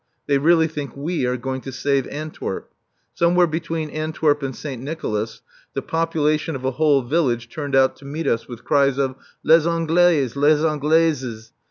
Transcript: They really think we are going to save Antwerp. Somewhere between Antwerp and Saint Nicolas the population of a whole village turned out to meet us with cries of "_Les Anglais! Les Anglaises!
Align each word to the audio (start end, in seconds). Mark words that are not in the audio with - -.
They 0.25 0.39
really 0.39 0.65
think 0.67 0.97
we 0.97 1.27
are 1.27 1.37
going 1.37 1.61
to 1.61 1.71
save 1.71 2.07
Antwerp. 2.07 2.71
Somewhere 3.13 3.45
between 3.45 3.91
Antwerp 3.91 4.41
and 4.41 4.55
Saint 4.55 4.81
Nicolas 4.81 5.43
the 5.75 5.83
population 5.83 6.55
of 6.55 6.65
a 6.65 6.71
whole 6.71 7.03
village 7.03 7.49
turned 7.49 7.75
out 7.75 7.95
to 7.97 8.05
meet 8.05 8.25
us 8.25 8.47
with 8.47 8.63
cries 8.63 8.97
of 8.97 9.15
"_Les 9.45 9.67
Anglais! 9.67 10.27
Les 10.35 10.63
Anglaises! 10.63 11.51